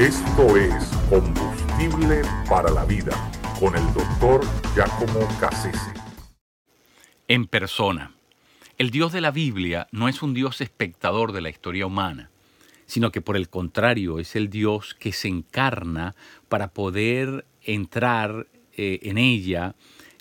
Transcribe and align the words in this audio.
Esto 0.00 0.56
es 0.56 0.72
Combustible 1.10 2.22
para 2.48 2.70
la 2.70 2.86
Vida 2.86 3.12
con 3.60 3.76
el 3.76 3.84
doctor 3.92 4.40
Giacomo 4.74 5.28
Cassese. 5.38 5.92
En 7.28 7.46
persona. 7.46 8.14
El 8.78 8.90
Dios 8.92 9.12
de 9.12 9.20
la 9.20 9.30
Biblia 9.30 9.88
no 9.92 10.08
es 10.08 10.22
un 10.22 10.32
Dios 10.32 10.62
espectador 10.62 11.32
de 11.32 11.42
la 11.42 11.50
historia 11.50 11.84
humana, 11.84 12.30
sino 12.86 13.12
que 13.12 13.20
por 13.20 13.36
el 13.36 13.50
contrario 13.50 14.18
es 14.18 14.36
el 14.36 14.48
Dios 14.48 14.94
que 14.94 15.12
se 15.12 15.28
encarna 15.28 16.14
para 16.48 16.68
poder 16.68 17.44
entrar 17.60 18.46
eh, 18.78 19.00
en 19.02 19.18
ella, 19.18 19.74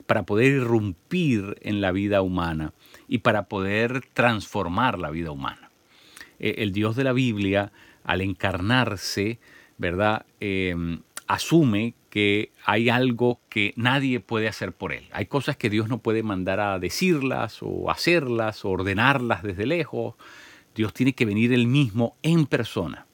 para 0.07 0.23
poder 0.23 0.55
irrumpir 0.55 1.55
en 1.61 1.80
la 1.80 1.93
vida 1.93 2.21
humana 2.21 2.73
y 3.07 3.20
para 3.20 3.43
poder 3.43 4.02
transformar 4.11 5.00
la 5.00 5.09
vida 5.09 5.32
humana. 5.32 5.71
Eh, 6.38 6.55
el 6.57 6.73
Dios 6.73 6.98
de 6.98 7.05
la 7.05 7.14
Biblia, 7.14 7.71
al 8.04 8.20
encarnarse, 8.20 9.39
¿verdad? 9.80 10.25
Em, 10.39 11.01
asume 11.28 11.96
que 12.11 12.51
hay 12.65 12.89
algo 12.89 13.39
que 13.50 13.74
nadie 13.75 14.20
puede 14.20 14.47
hacer 14.47 14.74
por 14.74 14.93
él. 14.93 15.07
Hay 15.11 15.25
cosas 15.25 15.57
que 15.57 15.70
Dios 15.70 15.87
no 15.89 16.00
puede 16.00 16.21
mandar 16.21 16.60
a 16.60 16.78
decirlas 16.78 17.60
o 17.61 17.89
hacerlas 17.89 18.64
o 18.65 18.70
ordenarlas 18.70 19.42
desde 19.42 19.65
lejos. 19.65 20.15
Dios 20.75 20.93
tiene 20.93 21.14
que 21.14 21.25
venir 21.25 21.54
él 21.54 21.65
mismo 21.65 22.15
en 22.21 22.46
persona. 22.46 23.07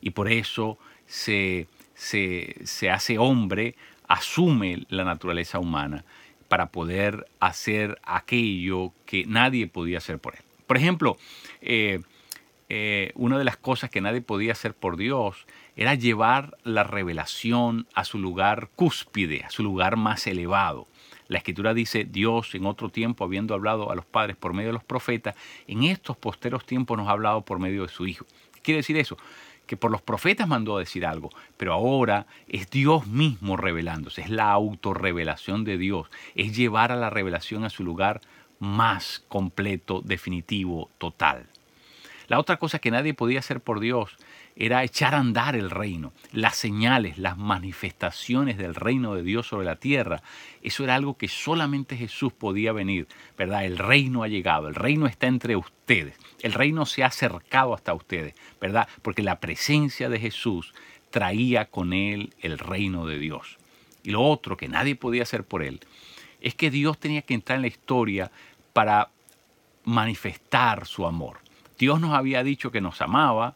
Y 0.00 0.10
por 0.10 0.30
eso 0.30 0.78
se, 1.06 1.68
se 1.94 2.90
hace 2.90 3.18
hombre, 3.18 3.76
asume 4.08 4.86
la 4.88 5.04
naturaleza 5.04 5.58
humana 5.58 6.04
para 6.48 6.70
poder 6.70 7.28
hacer 7.40 8.00
aquello 8.02 8.92
que 9.04 9.24
nadie 9.26 9.66
podía 9.66 9.98
hacer 9.98 10.18
por 10.18 10.34
él. 10.34 10.42
Por 10.66 10.76
ejemplo, 10.76 11.16
eh, 11.60 12.00
eh, 12.68 13.12
una 13.14 13.38
de 13.38 13.44
las 13.44 13.56
cosas 13.56 13.88
que 13.88 14.00
nadie 14.00 14.20
podía 14.20 14.52
hacer 14.52 14.74
por 14.74 14.96
Dios 14.96 15.46
era 15.74 15.94
llevar 15.94 16.58
la 16.64 16.84
revelación 16.84 17.86
a 17.94 18.04
su 18.04 18.18
lugar 18.18 18.68
cúspide, 18.76 19.44
a 19.44 19.50
su 19.50 19.62
lugar 19.62 19.96
más 19.96 20.26
elevado. 20.26 20.86
La 21.28 21.38
escritura 21.38 21.72
dice, 21.72 22.04
Dios 22.04 22.54
en 22.54 22.66
otro 22.66 22.90
tiempo, 22.90 23.24
habiendo 23.24 23.54
hablado 23.54 23.90
a 23.90 23.94
los 23.94 24.04
padres 24.04 24.36
por 24.36 24.52
medio 24.52 24.68
de 24.68 24.74
los 24.74 24.84
profetas, 24.84 25.34
en 25.66 25.84
estos 25.84 26.16
posteros 26.16 26.66
tiempos 26.66 26.96
nos 26.98 27.08
ha 27.08 27.12
hablado 27.12 27.42
por 27.42 27.58
medio 27.58 27.82
de 27.82 27.88
su 27.88 28.06
Hijo. 28.06 28.26
¿Qué 28.54 28.60
quiere 28.60 28.78
decir 28.78 28.96
eso? 28.96 29.16
que 29.66 29.76
por 29.76 29.90
los 29.90 30.00
profetas 30.00 30.48
mandó 30.48 30.76
a 30.76 30.80
decir 30.80 31.04
algo, 31.04 31.28
pero 31.58 31.74
ahora 31.74 32.26
es 32.48 32.70
Dios 32.70 33.06
mismo 33.06 33.58
revelándose, 33.58 34.22
es 34.22 34.30
la 34.30 34.50
autorrevelación 34.50 35.62
de 35.64 35.76
Dios, 35.76 36.08
es 36.34 36.56
llevar 36.56 36.90
a 36.90 36.96
la 36.96 37.10
revelación 37.10 37.64
a 37.64 37.70
su 37.70 37.84
lugar 37.84 38.22
más 38.60 39.22
completo, 39.28 40.00
definitivo, 40.02 40.90
total. 40.96 41.46
La 42.28 42.38
otra 42.38 42.58
cosa 42.58 42.78
que 42.78 42.90
nadie 42.90 43.14
podía 43.14 43.38
hacer 43.38 43.62
por 43.62 43.80
Dios 43.80 44.14
era 44.54 44.84
echar 44.84 45.14
a 45.14 45.18
andar 45.18 45.56
el 45.56 45.70
reino, 45.70 46.12
las 46.30 46.56
señales, 46.56 47.16
las 47.16 47.38
manifestaciones 47.38 48.58
del 48.58 48.74
reino 48.74 49.14
de 49.14 49.22
Dios 49.22 49.46
sobre 49.46 49.64
la 49.64 49.76
tierra. 49.76 50.22
Eso 50.60 50.84
era 50.84 50.94
algo 50.94 51.16
que 51.16 51.28
solamente 51.28 51.96
Jesús 51.96 52.34
podía 52.34 52.72
venir, 52.72 53.08
¿verdad? 53.38 53.64
El 53.64 53.78
reino 53.78 54.22
ha 54.22 54.28
llegado, 54.28 54.68
el 54.68 54.74
reino 54.74 55.06
está 55.06 55.26
entre 55.26 55.56
ustedes, 55.56 56.16
el 56.42 56.52
reino 56.52 56.84
se 56.84 57.02
ha 57.02 57.06
acercado 57.06 57.72
hasta 57.72 57.94
ustedes, 57.94 58.34
¿verdad? 58.60 58.86
Porque 59.00 59.22
la 59.22 59.40
presencia 59.40 60.10
de 60.10 60.20
Jesús 60.20 60.74
traía 61.08 61.70
con 61.70 61.94
él 61.94 62.34
el 62.40 62.58
reino 62.58 63.06
de 63.06 63.18
Dios. 63.18 63.56
Y 64.02 64.10
lo 64.10 64.22
otro 64.22 64.58
que 64.58 64.68
nadie 64.68 64.96
podía 64.96 65.22
hacer 65.22 65.44
por 65.44 65.62
él 65.62 65.80
es 66.42 66.54
que 66.54 66.70
Dios 66.70 66.98
tenía 66.98 67.22
que 67.22 67.32
entrar 67.32 67.56
en 67.56 67.62
la 67.62 67.68
historia 67.68 68.30
para 68.74 69.08
manifestar 69.84 70.86
su 70.86 71.06
amor. 71.06 71.47
Dios 71.78 72.00
nos 72.00 72.14
había 72.14 72.42
dicho 72.42 72.70
que 72.70 72.80
nos 72.80 73.00
amaba, 73.00 73.54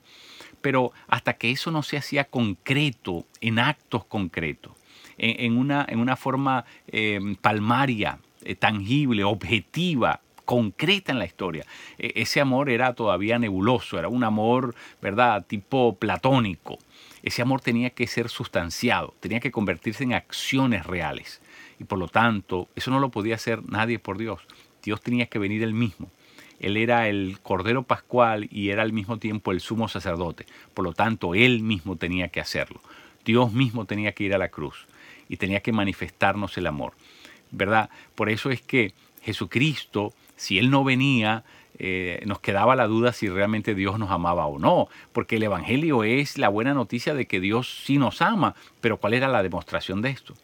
pero 0.60 0.92
hasta 1.08 1.34
que 1.34 1.50
eso 1.50 1.70
no 1.70 1.82
se 1.82 1.96
hacía 1.96 2.24
concreto, 2.24 3.26
en 3.40 3.58
actos 3.58 4.04
concretos, 4.04 4.72
en, 5.18 5.58
una, 5.58 5.84
en 5.88 5.98
una, 5.98 6.16
forma 6.16 6.64
em, 6.86 7.34
palmaria, 7.36 8.18
eh, 8.44 8.54
tangible, 8.54 9.24
objetiva, 9.24 10.20
concreta 10.44 11.12
en 11.12 11.18
la 11.18 11.24
historia. 11.24 11.64
E, 11.98 12.12
ese 12.16 12.40
amor 12.40 12.70
era 12.70 12.94
todavía 12.94 13.38
nebuloso, 13.38 13.98
era 13.98 14.08
un 14.08 14.24
amor, 14.24 14.74
¿verdad?, 15.00 15.44
tipo 15.46 15.96
platónico. 15.96 16.78
Ese 17.22 17.42
amor 17.42 17.60
tenía 17.60 17.90
que 17.90 18.06
ser 18.06 18.28
sustanciado, 18.28 19.14
tenía 19.20 19.40
que 19.40 19.52
convertirse 19.52 20.04
en 20.04 20.14
acciones 20.14 20.86
reales. 20.86 21.40
Y 21.78 21.84
por 21.84 21.98
lo 21.98 22.08
tanto, 22.08 22.68
eso 22.74 22.90
no 22.90 23.00
lo 23.00 23.10
podía 23.10 23.36
hacer 23.36 23.68
nadie 23.68 23.98
por 23.98 24.18
Dios. 24.18 24.40
Dios 24.82 25.00
tenía 25.00 25.26
que 25.26 25.38
venir 25.38 25.62
él 25.62 25.74
mismo. 25.74 26.10
Él 26.62 26.76
era 26.76 27.08
el 27.08 27.38
Cordero 27.42 27.82
Pascual 27.82 28.48
y 28.50 28.70
era 28.70 28.82
al 28.82 28.92
mismo 28.92 29.18
tiempo 29.18 29.52
el 29.52 29.60
sumo 29.60 29.88
sacerdote. 29.88 30.46
Por 30.72 30.84
lo 30.84 30.94
tanto, 30.94 31.34
Él 31.34 31.60
mismo 31.62 31.96
tenía 31.96 32.28
que 32.28 32.40
hacerlo. 32.40 32.80
Dios 33.24 33.52
mismo 33.52 33.84
tenía 33.84 34.12
que 34.12 34.24
ir 34.24 34.34
a 34.34 34.38
la 34.38 34.48
cruz 34.48 34.86
y 35.28 35.36
tenía 35.36 35.60
que 35.60 35.72
manifestarnos 35.72 36.56
el 36.56 36.66
amor. 36.66 36.92
¿Verdad? 37.50 37.90
Por 38.14 38.30
eso 38.30 38.50
es 38.50 38.62
que 38.62 38.94
Jesucristo, 39.22 40.14
si 40.36 40.58
Él 40.58 40.70
no 40.70 40.84
venía, 40.84 41.44
eh, 41.78 42.22
nos 42.26 42.38
quedaba 42.40 42.76
la 42.76 42.86
duda 42.86 43.12
si 43.12 43.28
realmente 43.28 43.74
Dios 43.74 43.98
nos 43.98 44.10
amaba 44.10 44.46
o 44.46 44.58
no, 44.58 44.88
porque 45.12 45.36
el 45.36 45.42
Evangelio 45.42 46.04
es 46.04 46.38
la 46.38 46.48
buena 46.48 46.74
noticia 46.74 47.12
de 47.12 47.26
que 47.26 47.40
Dios 47.40 47.82
sí 47.84 47.98
nos 47.98 48.22
ama, 48.22 48.54
pero 48.80 48.98
¿cuál 48.98 49.14
era 49.14 49.26
la 49.26 49.42
demostración 49.42 50.00
de 50.00 50.10
esto? 50.10 50.34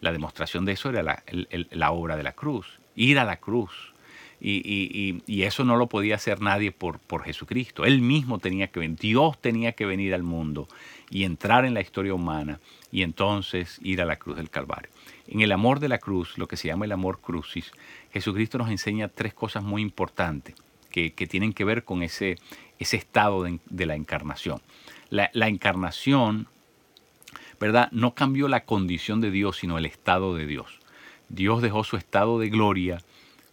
La 0.00 0.12
demostración 0.12 0.64
de 0.64 0.72
eso 0.72 0.88
era 0.88 1.02
la, 1.02 1.22
la 1.70 1.90
obra 1.90 2.16
de 2.16 2.22
la 2.22 2.32
cruz, 2.32 2.80
ir 2.94 3.18
a 3.18 3.24
la 3.24 3.36
cruz, 3.36 3.92
y, 4.48 5.42
eso 5.42 5.64
no 5.64 5.76
lo 5.76 5.88
podía 5.88 6.14
hacer 6.14 6.40
nadie 6.40 6.70
por, 6.70 7.00
por 7.00 7.24
Jesucristo. 7.24 7.84
Él 7.84 8.00
mismo 8.00 8.38
tenía 8.38 8.68
que 8.68 8.80
venir, 8.80 8.98
Dios 8.98 9.40
tenía 9.40 9.72
que 9.72 9.86
venir 9.86 10.14
al 10.14 10.22
mundo 10.22 10.68
y 11.10 11.24
entrar 11.24 11.64
en 11.64 11.74
la 11.74 11.80
historia 11.80 12.14
humana 12.14 12.60
y 12.92 13.02
entonces 13.02 13.78
ir 13.82 14.00
a 14.00 14.04
la 14.04 14.16
cruz 14.16 14.36
del 14.36 14.50
Calvario. 14.50 14.90
En 15.26 15.40
el 15.40 15.50
amor 15.50 15.80
de 15.80 15.88
la 15.88 15.98
cruz, 15.98 16.38
lo 16.38 16.46
que 16.46 16.56
se 16.56 16.68
llama 16.68 16.84
el 16.84 16.92
amor 16.92 17.20
crucis, 17.20 17.72
Jesucristo 18.12 18.58
nos 18.58 18.70
enseña 18.70 19.08
tres 19.08 19.34
cosas 19.34 19.64
muy 19.64 19.82
importantes 19.82 20.54
que, 20.90 21.10
tienen 21.10 21.52
que 21.52 21.64
ver 21.64 21.84
con 21.84 22.02
ese, 22.02 22.38
ese 22.78 22.96
estado 22.96 23.42
de, 23.42 23.86
la 23.86 23.96
encarnación. 23.96 24.62
La, 25.10 25.28
la 25.34 25.48
encarnación, 25.48 26.46
¿verdad? 27.60 27.90
No 27.90 28.14
cambió 28.14 28.48
la 28.48 28.64
condición 28.64 29.20
de 29.20 29.30
Dios, 29.30 29.58
sino 29.58 29.76
el 29.76 29.84
estado 29.84 30.34
de 30.34 30.46
Dios. 30.46 30.78
Dios 31.28 31.60
dejó 31.60 31.84
su 31.84 31.96
estado 31.96 32.38
de 32.38 32.48
gloria 32.48 33.02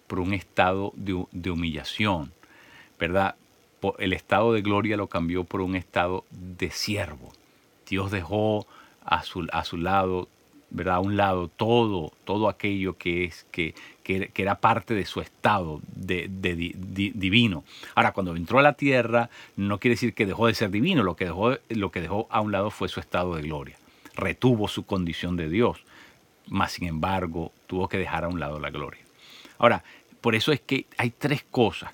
por 0.08 0.20
un 0.20 0.34
estado 0.34 0.94
de, 0.96 1.50
humillación, 1.50 2.32
¿verdad? 3.00 3.36
El 4.00 4.14
estado 4.14 4.54
de 4.54 4.62
gloria 4.62 4.98
lo 4.98 5.08
cambió 5.08 5.44
por 5.44 5.62
un 5.62 5.76
estado 5.76 6.26
de 6.32 6.72
siervo. 6.72 7.32
Dios 7.88 8.12
dejó 8.12 8.66
a 9.04 9.24
su, 9.24 9.48
a 9.52 9.64
su 9.66 9.78
lado, 9.78 10.30
¿verdad? 10.70 10.96
A 10.96 11.00
un 11.00 11.18
lado 11.18 11.50
todo, 11.50 12.14
todo 12.24 12.48
aquello 12.48 12.98
que, 12.98 13.26
es, 13.26 13.46
que, 13.52 13.76
que, 14.04 14.30
era 14.36 14.56
parte 14.56 14.94
de 14.94 15.06
su 15.06 15.22
estado 15.22 15.82
de, 15.96 16.30
divino. 16.30 17.64
Ahora, 17.96 18.14
cuando 18.14 18.36
entró 18.36 18.60
a 18.60 18.64
la 18.64 18.74
tierra, 18.74 19.30
no 19.56 19.80
quiere 19.80 19.94
decir 19.96 20.14
que 20.14 20.26
dejó 20.26 20.48
de 20.48 20.54
ser 20.54 20.70
divino, 20.72 21.04
lo 21.04 21.16
que 21.16 21.26
dejó, 21.26 21.58
lo 21.70 21.92
que 21.92 22.02
dejó 22.02 22.28
a 22.30 22.42
un 22.42 22.52
lado 22.52 22.72
fue 22.72 22.88
su 22.88 23.00
estado 23.00 23.36
de 23.36 23.42
gloria. 23.42 23.78
Retuvo 24.16 24.68
su 24.68 24.86
condición 24.86 25.36
de 25.36 25.50
Dios, 25.50 25.84
mas 26.48 26.74
sin 26.74 26.88
embargo 26.88 27.52
tuvo 27.68 27.90
que 27.90 27.98
dejar 27.98 28.24
a 28.24 28.30
un 28.30 28.40
lado 28.40 28.60
la 28.60 28.70
gloria. 28.70 29.03
Ahora, 29.58 29.84
por 30.22 30.36
eso 30.36 30.52
es 30.52 30.62
que 30.62 30.86
hay 30.98 31.12
tres 31.12 31.44
cosas 31.44 31.92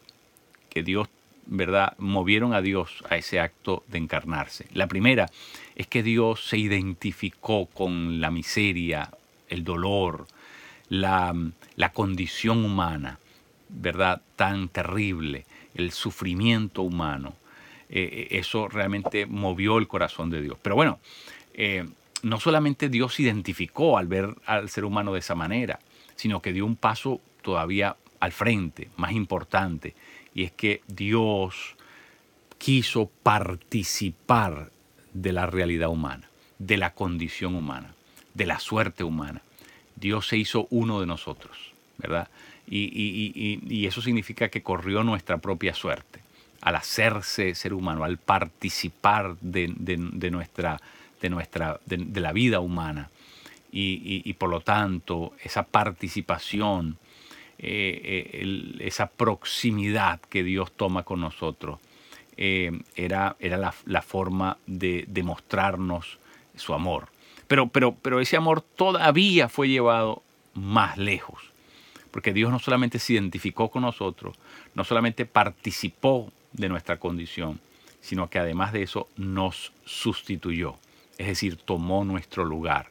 que 0.70 0.84
Dios, 0.84 1.09
¿verdad?, 1.47 1.96
movieron 1.97 2.53
a 2.53 2.62
Dios 2.62 3.03
a 3.09 3.18
ese 3.18 3.40
acto 3.40 3.84
de 3.88 3.97
encarnarse. 3.97 4.68
La 4.74 4.88
primera 4.88 5.30
es 5.75 5.88
que 5.88 6.03
Dios 6.03 6.47
se 6.47 6.58
identificó 6.58 7.66
con 7.66 8.22
la 8.22 8.31
miseria, 8.31 9.09
el 9.47 9.64
dolor, 9.64 10.28
la, 10.90 11.34
condición 11.94 12.64
humana, 12.64 13.20
¿verdad?, 13.70 14.22
tan 14.36 14.70
terrible, 14.70 15.46
el 15.74 15.91
sufrimiento 15.91 16.84
humano. 16.84 17.34
Eh, 17.90 18.28
eh, 18.31 18.38
eso 18.38 18.68
realmente 18.68 19.26
movió 19.26 19.80
el 19.80 19.88
corazón 19.88 20.30
de 20.30 20.41
Dios. 20.41 20.59
Pero 20.62 20.76
bueno, 20.76 21.00
eh, 21.56 21.85
no 22.22 22.40
solamente 22.40 22.90
Dios 22.90 23.20
identificó 23.20 23.97
al 23.97 24.08
ver 24.08 24.35
al 24.46 24.70
ser 24.70 24.85
humano 24.85 25.14
de 25.14 25.20
esa 25.20 25.35
manera, 25.35 25.79
sino 26.16 26.41
que 26.41 26.53
dio 26.53 26.66
un 26.66 26.76
paso 26.76 27.22
todavía 27.41 27.96
al 28.20 28.32
frente, 28.32 28.90
más 28.97 29.12
importante, 29.12 29.96
y 30.34 30.44
es 30.44 30.52
que 30.52 30.82
Dios 30.88 31.76
quiso 32.58 33.09
participar 33.24 34.72
de 35.14 35.34
la 35.34 35.46
realidad 35.46 35.90
humana, 35.90 36.30
de 36.59 36.78
la 36.78 36.94
condición 36.94 37.56
humana, 37.56 37.94
de 38.34 38.46
la 38.46 38.59
suerte 38.59 39.03
humana. 39.03 39.41
Dios 39.96 40.28
se 40.28 40.38
hizo 40.38 40.68
uno 40.70 41.00
de 41.00 41.08
nosotros, 41.08 41.74
¿verdad? 41.97 42.30
Y, 42.72 43.85
eso 43.88 44.02
significa 44.02 44.50
que 44.50 44.62
corrió 44.62 45.03
nuestra 45.03 45.38
propia 45.38 45.74
suerte. 45.74 46.22
Al 46.62 46.76
hacerse 46.76 47.56
ser 47.56 47.74
humano, 47.74 48.03
al 48.03 48.18
participar 48.18 49.38
de, 49.40 49.68
nuestra, 50.32 50.80
de, 51.22 51.30
nuestra, 51.30 51.80
de 51.85 52.20
la 52.20 52.34
vida 52.34 52.59
humana. 52.59 53.09
Y, 53.72 54.34
por 54.34 54.50
lo 54.50 54.62
tanto, 54.62 55.34
esa 55.44 55.64
participación 55.64 56.97
eh, 57.59 58.76
esa 58.79 59.08
proximidad 59.08 60.22
que 60.22 60.44
Dios 60.44 60.72
toma 60.72 61.03
con 61.03 61.20
nosotros 61.20 61.79
eh, 62.38 62.72
era, 62.96 63.35
era 63.40 63.58
la, 63.58 63.73
la, 63.85 64.02
forma 64.02 64.58
de 64.66 65.03
demostrarnos 65.09 66.20
su 66.56 66.73
amor. 66.73 67.09
Pero, 67.47 67.67
pero, 67.67 67.96
pero 68.02 68.22
ese 68.22 68.38
amor 68.38 68.61
todavía 68.61 69.50
fue 69.50 69.67
llevado 69.67 70.23
más 70.53 70.97
lejos, 70.97 71.41
porque 72.11 72.32
Dios 72.32 72.50
no 72.50 72.59
solamente 72.59 72.97
se 72.97 73.14
identificó 73.14 73.70
con 73.70 73.82
nosotros, 73.82 74.38
no 74.73 74.85
solamente 74.85 75.26
participó 75.26 76.32
de 76.53 76.70
nuestra 76.70 76.97
condición, 76.97 77.59
sino 78.00 78.29
que 78.29 78.40
además 78.40 78.72
de 78.72 78.84
eso 78.84 79.09
nos 79.17 79.73
sustituyó, 79.84 80.76
es 81.17 81.28
decir, 81.28 81.58
tomó 81.58 82.06
nuestro 82.06 82.46
lugar. 82.46 82.90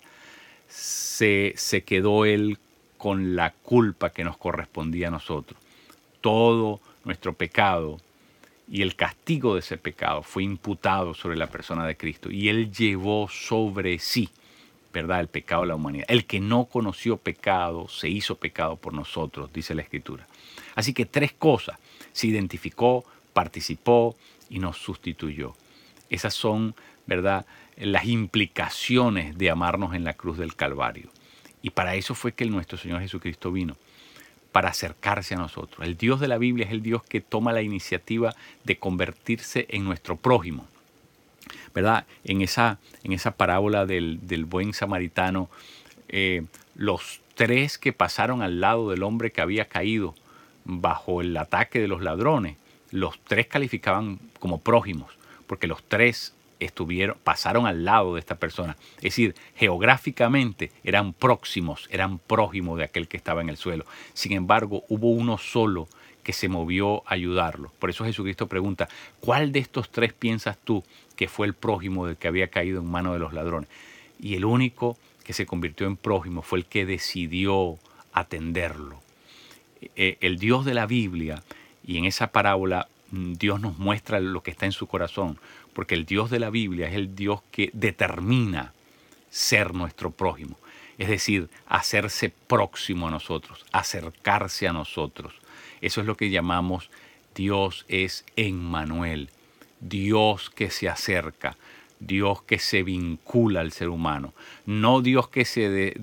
Se, 0.69 1.55
se 1.57 1.85
quedó 1.85 2.27
Él 2.27 2.59
con 2.99 3.35
la 3.35 3.53
culpa 3.53 4.11
que 4.11 4.25
nos 4.25 4.37
correspondía 4.37 5.09
a 5.09 5.13
nosotros. 5.13 5.59
Todo 6.21 6.81
nuestro 7.05 7.33
pecado 7.33 7.99
y 8.69 8.83
el 8.83 8.97
castigo 8.97 9.55
de 9.55 9.61
ese 9.61 9.79
pecado 9.79 10.23
fue 10.23 10.43
imputado 10.43 11.15
sobre 11.15 11.39
la 11.39 11.47
persona 11.47 11.87
de 11.87 11.97
Cristo 11.97 12.31
y 12.31 12.51
Él 12.51 12.71
llevó 12.71 13.29
sobre 13.29 13.99
sí, 13.99 14.29
¿verdad?, 14.93 15.21
el 15.21 15.29
pecado 15.29 15.63
de 15.63 15.69
la 15.69 15.77
humanidad. 15.77 16.07
El 16.09 16.27
que 16.27 16.41
no 16.41 16.67
conoció 16.67 17.17
pecado 17.17 17.89
se 17.89 18.09
hizo 18.09 18.35
pecado 18.35 18.77
por 18.77 18.93
nosotros, 18.93 19.51
dice 19.53 19.75
la 19.75 19.83
Escritura. 19.83 20.27
Así 20.75 20.93
que 20.93 21.07
tres 21.07 21.33
cosas, 21.33 21.79
se 22.13 22.27
identificó, 22.27 23.05
participó 23.33 24.17
y 24.51 24.59
nos 24.59 24.77
sustituyó. 24.77 25.55
Esas 26.11 26.35
son, 26.35 26.75
¿verdad?, 27.07 27.47
las 27.77 28.07
implicaciones 28.07 29.39
de 29.39 29.51
amarnos 29.51 29.95
en 29.95 30.05
la 30.05 30.15
cruz 30.15 30.37
del 30.37 30.57
Calvario. 30.57 31.11
Y 31.63 31.71
para 31.71 31.95
eso 31.95 32.15
fue 32.15 32.33
que 32.33 32.45
nuestro 32.47 32.79
Señor 32.79 33.01
Jesucristo 33.01 33.53
vino 33.53 33.77
para 34.53 34.71
acercarse 34.71 35.35
a 35.35 35.39
nosotros. 35.39 35.87
El 35.87 35.97
Dios 35.97 36.21
de 36.21 36.29
la 36.29 36.39
Biblia 36.39 36.67
es 36.67 36.73
el 36.73 36.83
Dios 36.83 37.03
que 37.03 37.21
toma 37.21 37.53
la 37.53 37.63
iniciativa 37.63 38.35
de 38.65 38.79
convertirse 38.79 39.67
en 39.69 39.85
nuestro 39.85 40.17
prójimo. 40.17 40.67
¿Verdad? 41.75 42.07
En 42.25 42.43
esa, 42.43 42.79
en 43.05 43.13
esa 43.13 43.33
parábola 43.33 43.87
del, 43.87 44.19
buen 44.49 44.73
samaritano, 44.73 45.49
eh, 46.09 46.45
los 46.75 47.21
tres 47.35 47.79
que 47.79 47.93
pasaron 47.93 48.43
al 48.43 48.61
lado 48.61 48.91
del 48.91 49.03
hombre 49.03 49.31
que 49.31 49.41
había 49.41 49.67
caído 49.67 50.15
bajo 50.65 51.21
el 51.21 51.37
ataque 51.37 51.81
de 51.81 51.89
los 51.89 52.03
ladrones, 52.03 52.57
los 52.91 53.19
tres 53.21 53.47
calificaban 53.47 54.19
como 54.39 54.61
prójimos, 54.61 55.13
porque 55.47 55.67
los 55.67 55.83
tres 55.83 56.35
estuvieron, 56.61 57.17
pasaron 57.23 57.67
al 57.67 57.85
lado 57.85 58.15
de 58.15 58.21
esta 58.21 58.37
persona. 58.37 58.77
Es 58.97 59.03
decir, 59.03 59.35
geográficamente 59.57 60.71
eran 60.85 61.13
próximos, 61.13 61.89
eran 61.91 62.19
prójimos 62.19 62.79
de 62.79 62.85
aquel 62.85 63.09
que 63.09 63.17
estaba 63.17 63.41
en 63.41 63.49
el 63.49 63.57
suelo. 63.57 63.85
Sin 64.15 64.33
embargo, 64.33 64.85
hubo 64.89 65.11
uno 65.11 65.39
solo 65.39 65.89
que 66.23 66.33
se 66.33 66.49
movió 66.49 67.03
a 67.07 67.15
ayudarlo. 67.15 67.73
Por 67.79 67.91
eso 67.91 68.05
Jesucristo 68.05 68.49
pregunta, 68.49 68.89
¿cuál 69.21 69.51
de 69.53 69.61
estos 69.61 69.91
tres 69.91 70.13
piensas 70.13 70.59
tú 70.63 70.85
que 71.17 71.29
fue 71.29 71.47
el 71.47 71.55
prójimo 71.55 72.07
del 72.07 72.17
que 72.17 72.29
había 72.29 72.49
caído 72.49 72.81
en 72.81 72.91
manos 72.91 73.15
de 73.15 73.19
los 73.19 73.33
ladrones? 73.33 73.69
Y 74.21 74.35
el 74.35 74.45
único 74.45 74.99
que 75.25 75.33
se 75.33 75.47
convirtió 75.47 75.87
en 75.87 75.97
prójimo 75.97 76.43
fue 76.43 76.59
el 76.59 76.65
que 76.67 76.85
decidió 76.85 77.79
atenderlo. 78.13 79.01
Eh, 79.97 80.19
el 80.21 80.39
Dios 80.39 80.65
de 80.65 80.75
la 80.75 80.87
Biblia, 80.87 81.43
y 81.85 81.97
en 81.97 82.05
esa 82.05 82.27
parábola 82.33 82.89
Dios 83.11 83.61
nos 83.61 83.79
muestra 83.79 84.21
lo 84.21 84.43
que 84.43 84.51
está 84.51 84.67
en 84.67 84.73
su 84.73 84.87
corazón, 84.87 85.39
porque 85.73 85.95
el 85.95 86.05
Dios 86.05 86.31
de 86.31 86.41
la 86.41 86.51
Biblia 86.51 86.89
es 86.89 86.95
el 86.95 87.15
Dios 87.15 87.41
que 87.51 87.71
determina 87.73 88.73
ser 89.31 89.75
nuestro 89.75 90.11
prójimo, 90.11 90.59
es 90.99 91.09
decir, 91.09 91.49
hacerse 91.67 92.31
próximo 92.31 93.09
a 93.09 93.11
nosotros, 93.11 93.65
acercarse 93.73 94.69
a 94.69 94.73
nosotros. 94.73 95.35
Eso 95.81 96.01
es 96.01 96.07
lo 96.07 96.17
que 96.17 96.31
llamamos 96.31 96.91
Dios 97.35 97.85
es 97.89 98.25
Emmanuel, 98.37 99.31
Dios 99.81 100.51
que 100.51 100.71
se 100.71 100.89
acerca, 100.89 101.57
Dios 102.01 102.43
que 102.43 102.59
se 102.59 102.83
vincula 102.83 103.61
al 103.61 103.73
ser 103.73 103.89
humano, 103.89 104.35
no 104.67 105.01
Dios 105.01 105.29
que 105.29 105.45
se 105.45 105.95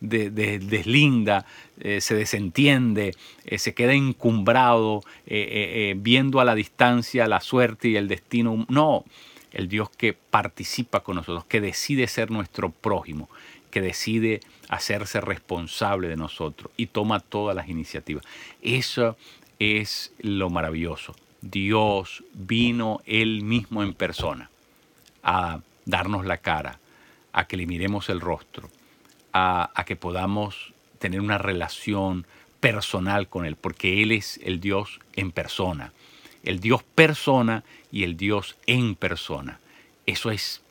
deslinda, 0.00 1.46
eh, 1.80 2.00
se 2.00 2.14
desentiende, 2.14 3.14
eh, 3.44 3.58
se 3.58 3.74
queda 3.74 3.92
encumbrado 3.94 5.02
eh, 5.26 5.94
viendo 5.96 6.40
a 6.40 6.44
la 6.44 6.54
distancia 6.54 7.26
la 7.26 7.40
suerte 7.40 7.88
y 7.88 7.96
el 7.96 8.08
destino. 8.08 8.64
No, 8.68 9.04
el 9.52 9.68
Dios 9.68 9.90
que 9.90 10.12
participa 10.12 11.00
con 11.00 11.16
nosotros, 11.16 11.44
que 11.46 11.60
decide 11.60 12.06
ser 12.06 12.30
nuestro 12.30 12.70
prójimo, 12.70 13.28
que 13.70 13.80
decide 13.80 14.40
hacerse 14.68 15.20
responsable 15.20 16.08
de 16.08 16.16
nosotros 16.16 16.70
y 16.76 16.86
toma 16.86 17.20
todas 17.20 17.56
las 17.56 17.68
iniciativas. 17.68 18.24
Eso 18.62 19.16
es 19.58 20.12
lo 20.20 20.50
maravilloso. 20.50 21.14
Dios 21.42 22.22
vino 22.34 23.00
él 23.06 23.42
mismo 23.42 23.82
en 23.82 23.94
persona 23.94 24.50
a 25.22 25.60
darnos 25.84 26.26
la 26.26 26.38
cara, 26.38 26.78
a 27.32 27.46
que 27.46 27.56
le 27.56 27.66
miremos 27.66 28.08
el 28.08 28.20
rostro, 28.20 28.70
a, 29.32 29.70
que 29.86 29.96
podamos 29.96 30.72
tener 30.98 31.20
una 31.20 31.38
relación 31.38 32.26
personal 32.60 33.28
con 33.28 33.46
Él, 33.46 33.56
porque 33.56 34.02
Él 34.02 34.12
es 34.12 34.38
el 34.42 34.60
Dios 34.60 35.00
en 35.14 35.32
persona, 35.32 35.92
el 36.42 36.60
Dios 36.60 36.82
persona 36.82 37.64
y 37.90 38.04
el 38.04 38.16
Dios 38.16 38.56
en 38.66 38.94
persona. 38.94 39.60
Eso 40.06 40.30
es 40.30 40.62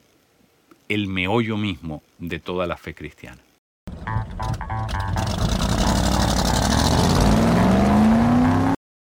el 0.88 1.08
meollo 1.08 1.58
mismo 1.58 2.02
de 2.18 2.40
toda 2.40 2.68
la 2.68 2.78
fe 2.78 2.94
cristiana. 2.94 3.42